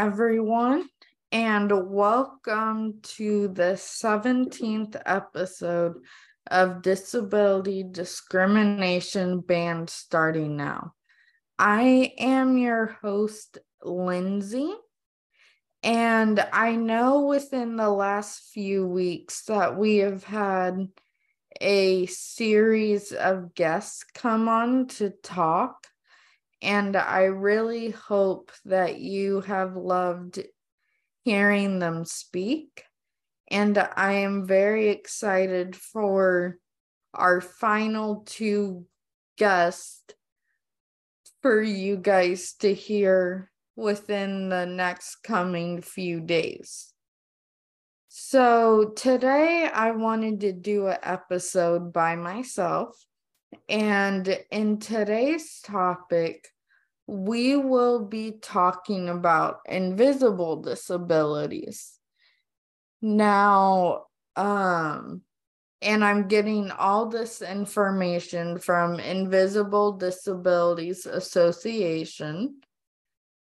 [0.00, 0.88] everyone,
[1.30, 5.96] and welcome to the 17th episode
[6.50, 10.94] of Disability Discrimination Band Starting Now.
[11.58, 14.72] I am your host, Lindsay,
[15.82, 20.88] and I know within the last few weeks that we have had
[21.60, 25.88] a series of guests come on to talk.
[26.62, 30.40] And I really hope that you have loved
[31.24, 32.84] hearing them speak.
[33.48, 36.58] And I am very excited for
[37.14, 38.86] our final two
[39.36, 40.14] guests
[41.42, 46.92] for you guys to hear within the next coming few days.
[48.08, 52.96] So today I wanted to do an episode by myself.
[53.68, 56.48] And in today's topic,
[57.06, 61.98] we will be talking about invisible disabilities.
[63.02, 64.04] Now,
[64.36, 65.22] um,
[65.82, 72.60] and I'm getting all this information from Invisible Disabilities Association.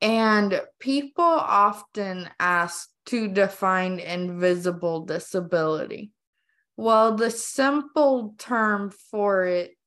[0.00, 6.12] And people often ask to define invisible disability.
[6.76, 9.77] Well, the simple term for it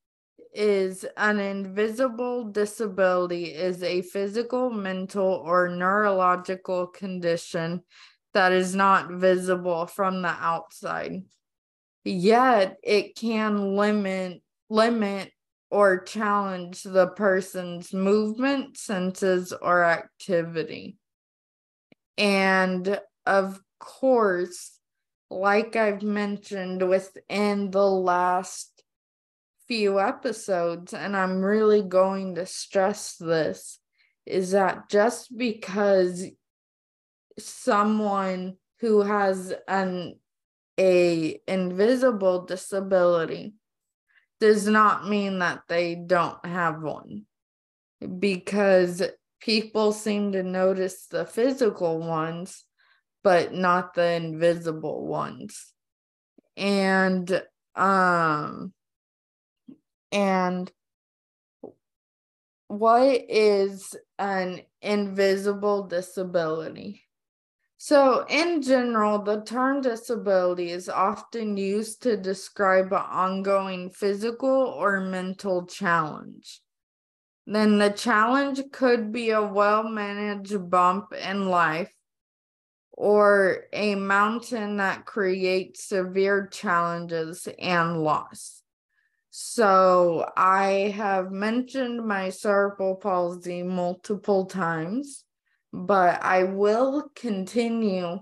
[0.54, 7.82] is an invisible disability is a physical, mental, or neurological condition
[8.34, 11.24] that is not visible from the outside.
[12.04, 15.32] Yet it can limit limit
[15.70, 20.98] or challenge the person's movement, senses, or activity.
[22.18, 24.78] And of course,
[25.30, 28.71] like I've mentioned within the last
[29.72, 33.80] few episodes, and I'm really going to stress this,
[34.26, 36.26] is that just because
[37.40, 40.16] someone who has an
[40.78, 43.54] a invisible disability
[44.42, 47.24] does not mean that they don't have one.
[48.20, 49.02] Because
[49.40, 52.66] people seem to notice the physical ones
[53.24, 55.72] but not the invisible ones.
[56.58, 57.42] And
[57.74, 58.74] um
[60.12, 60.72] and
[62.68, 67.04] what is an invisible disability
[67.84, 75.00] so, in general, the term disability is often used to describe an ongoing physical or
[75.00, 76.62] mental challenge.
[77.48, 81.92] Then the challenge could be a well managed bump in life
[82.92, 88.61] or a mountain that creates severe challenges and loss.
[89.34, 95.24] So, I have mentioned my cerebral palsy multiple times
[95.74, 98.20] but I will continue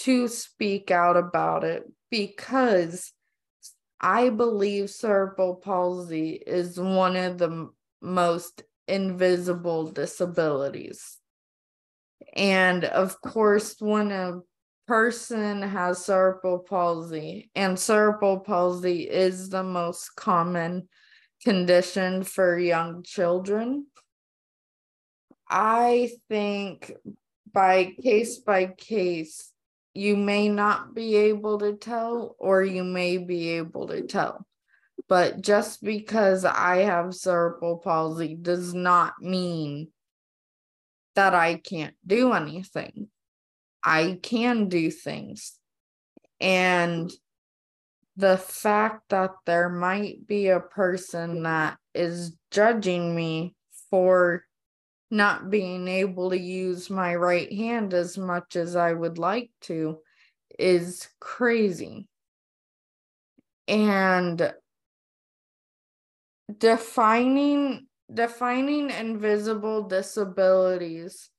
[0.00, 3.12] to speak out about it because
[4.00, 7.70] I believe cerebral palsy is one of the
[8.02, 11.18] most invisible disabilities.
[12.34, 14.40] And of course, one a
[14.86, 20.88] person has cerebral palsy, and cerebral palsy is the most common
[21.42, 23.86] condition for young children,
[25.48, 26.92] I think
[27.52, 29.52] by case by case,
[29.94, 34.46] you may not be able to tell, or you may be able to tell.
[35.08, 39.88] But just because I have cerebral palsy does not mean
[41.14, 43.08] that I can't do anything.
[43.86, 45.52] I can do things.
[46.40, 47.10] And
[48.16, 53.54] the fact that there might be a person that is judging me
[53.88, 54.44] for
[55.08, 59.98] not being able to use my right hand as much as I would like to
[60.58, 62.08] is crazy.
[63.68, 64.52] And
[66.58, 71.30] defining defining invisible disabilities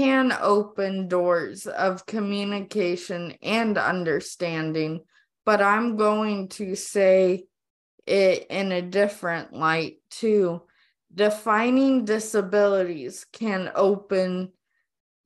[0.00, 5.02] can open doors of communication and understanding,
[5.44, 7.44] but I'm going to say
[8.06, 10.62] it in a different light too.
[11.14, 14.52] Defining disabilities can open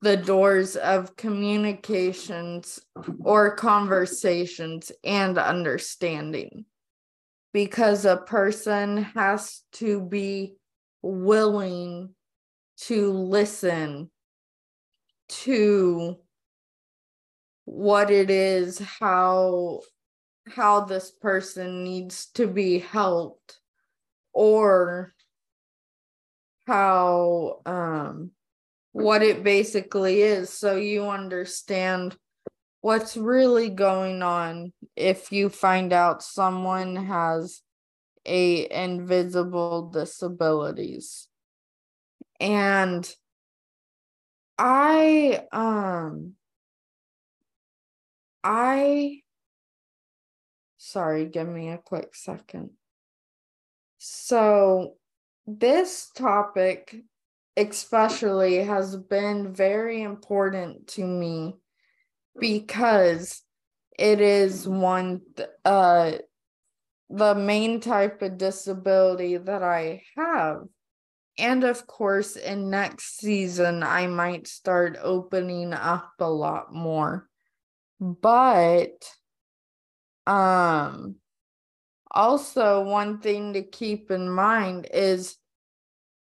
[0.01, 2.81] the doors of communications
[3.23, 6.65] or conversations and understanding
[7.53, 10.57] because a person has to be
[11.01, 12.09] willing
[12.77, 14.11] to listen
[15.43, 16.17] to
[17.65, 19.81] what it is how
[20.47, 23.59] how this person needs to be helped
[24.33, 25.13] or
[26.67, 28.31] how um
[28.91, 30.49] what it basically is.
[30.49, 32.15] So you understand
[32.79, 37.61] what's really going on if you find out someone has
[38.25, 41.27] a invisible disabilities.
[42.39, 43.05] And
[44.57, 46.33] i um
[48.43, 49.21] i
[50.77, 52.69] sorry give me a quick second
[53.97, 54.93] so
[55.47, 56.95] this topic
[57.57, 61.55] especially has been very important to me
[62.39, 63.41] because
[63.97, 65.21] it is one
[65.63, 66.11] uh
[67.09, 70.63] the main type of disability that I have.
[71.37, 77.27] And of course, in next season, I might start opening up a lot more.
[77.99, 79.09] But
[80.27, 81.15] um
[82.09, 85.37] also one thing to keep in mind is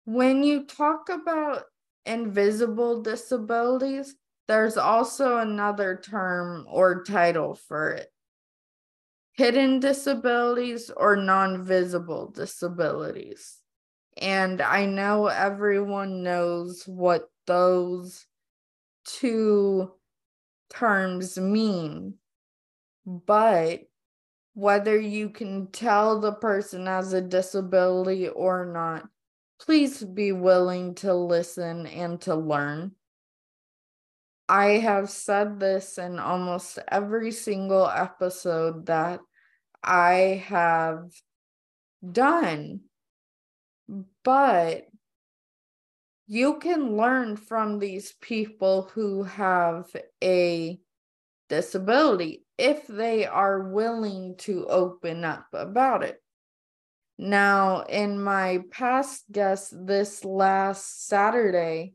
[0.05, 1.65] when you talk about
[2.07, 4.15] invisible disabilities,
[4.47, 8.09] there's also another term or title for it
[9.39, 13.61] hidden disabilities or non visible disabilities.
[14.19, 18.27] And I know everyone knows what those
[19.05, 19.93] two
[20.71, 22.15] terms mean,
[23.07, 23.83] but
[24.55, 29.09] whether you can tell the person has a disability or not
[29.59, 32.93] please be willing to listen and to learn.
[34.49, 39.21] I have said this in almost every single episode that
[39.83, 41.11] I have
[42.11, 42.81] done,
[44.25, 44.87] but
[46.27, 49.87] you can learn from these people who have
[50.23, 50.79] a
[51.49, 56.23] disability if they are willing to open up about it.
[57.17, 61.95] Now, in my past guest this last Saturday,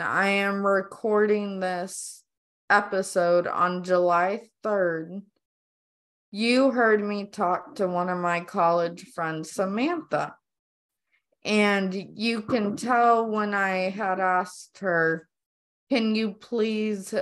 [0.00, 2.22] I am recording this
[2.70, 5.22] episode on July 3rd.
[6.30, 10.36] You heard me talk to one of my college friends, Samantha.
[11.44, 15.28] And you can tell when I had asked her,
[15.90, 17.14] Can you please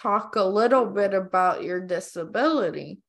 [0.00, 3.00] talk a little bit about your disability?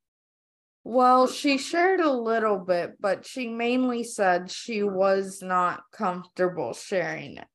[0.84, 7.38] Well, she shared a little bit, but she mainly said she was not comfortable sharing
[7.38, 7.48] it.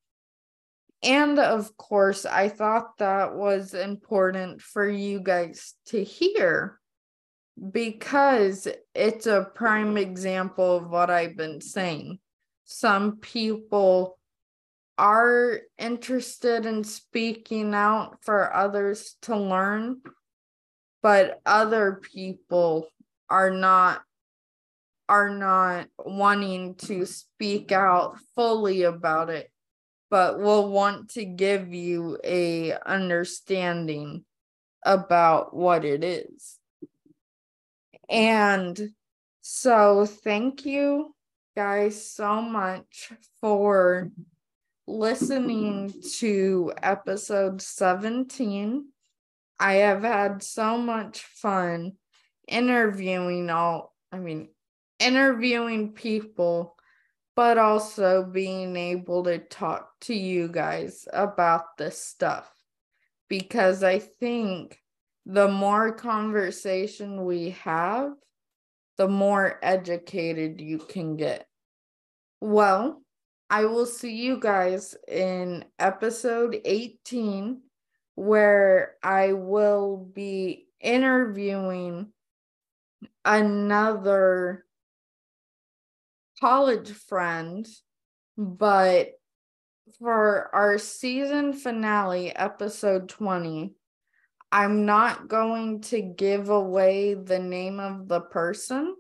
[1.03, 6.79] And of course, I thought that was important for you guys to hear
[7.71, 12.19] because it's a prime example of what I've been saying.
[12.65, 14.19] Some people
[14.97, 20.01] are interested in speaking out for others to learn,
[21.03, 22.89] but other people
[23.29, 24.03] are not
[25.07, 29.51] are not wanting to speak out fully about it
[30.15, 34.25] but will want to give you a understanding
[34.85, 36.57] about what it is.
[38.09, 38.91] And
[39.41, 41.13] so thank you
[41.57, 44.11] guys so much for
[44.87, 48.87] listening to episode 17
[49.59, 51.93] i have had so much fun
[52.49, 54.49] interviewing all, I mean,
[54.99, 56.77] interviewing people,
[57.37, 62.51] but also being able to talk to you guys about this stuff.
[63.29, 64.79] Because I think
[65.27, 68.13] the more conversation we have,
[68.97, 71.47] the more educated you can get.
[72.41, 73.03] Well,
[73.51, 77.61] I will see you guys in episode 18,
[78.15, 82.09] where I will be interviewing
[83.25, 84.65] another
[86.41, 87.67] college friend,
[88.37, 89.13] but
[89.99, 93.75] for our season finale, episode 20,
[94.53, 98.95] I'm not going to give away the name of the person,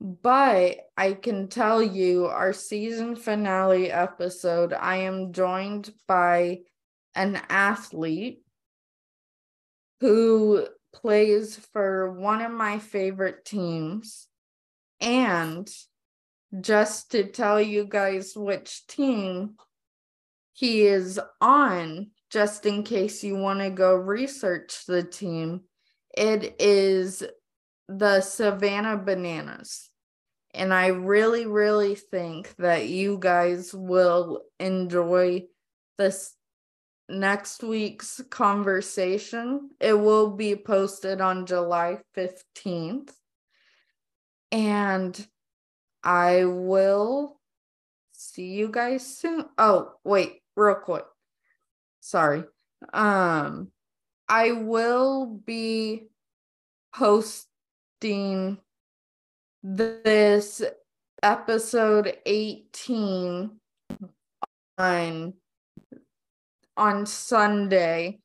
[0.00, 6.60] but I can tell you our season finale episode, I am joined by
[7.14, 8.42] an athlete
[10.00, 14.28] who plays for one of my favorite teams.
[15.00, 15.68] And
[16.60, 19.56] just to tell you guys which team
[20.52, 25.62] he is on, just in case you want to go research the team,
[26.16, 27.22] it is
[27.88, 29.88] the Savannah Bananas.
[30.54, 35.44] And I really, really think that you guys will enjoy
[35.98, 36.34] this
[37.08, 39.70] next week's conversation.
[39.80, 43.10] It will be posted on July 15th.
[44.50, 45.26] And
[46.02, 47.38] I will
[48.12, 49.44] see you guys soon.
[49.58, 51.04] Oh, wait, real quick.
[52.00, 52.44] Sorry.
[52.92, 53.68] Um
[54.28, 56.08] I will be
[56.94, 58.58] posting
[59.62, 60.62] this
[61.22, 63.50] episode 18
[64.78, 65.34] on
[66.76, 68.20] on Sunday,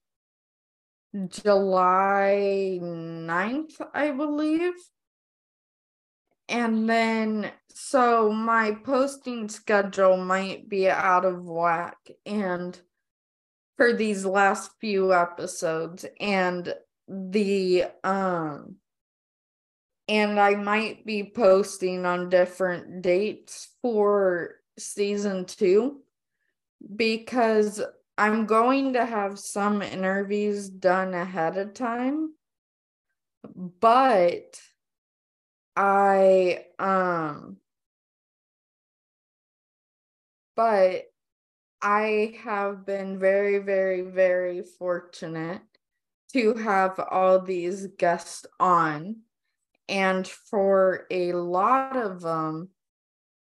[1.28, 4.74] July 9th, I believe.
[6.48, 11.98] And then, so my posting schedule might be out of whack.
[12.28, 12.80] And
[13.78, 16.74] for these last few episodes, and
[17.08, 18.76] the, um,
[20.08, 26.02] and I might be posting on different dates for season two
[26.96, 27.82] because
[28.18, 32.34] I'm going to have some interviews done ahead of time,
[33.80, 34.60] but
[35.76, 37.58] I um
[40.56, 41.06] but
[41.84, 45.62] I have been very very very fortunate
[46.32, 49.18] to have all these guests on
[49.90, 52.70] and for a lot of them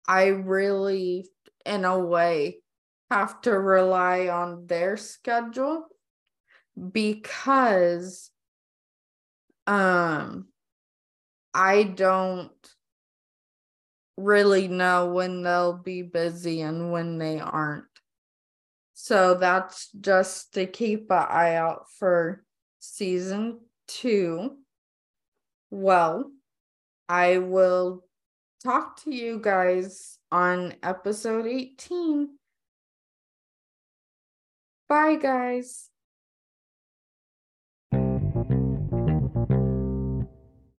[0.08, 1.30] I really
[1.64, 2.62] in a way
[3.12, 5.86] have to rely on their schedule
[6.90, 8.30] because
[9.68, 10.48] um
[11.54, 12.50] I don't
[14.16, 17.84] really know when they'll be busy and when they aren't.
[18.94, 22.44] So that's just to keep an eye out for
[22.78, 24.56] season two.
[25.70, 26.30] Well,
[27.08, 28.04] I will
[28.62, 32.28] talk to you guys on episode 18.
[34.88, 35.88] Bye, guys.